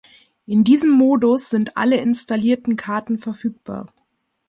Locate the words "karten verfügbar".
2.75-3.85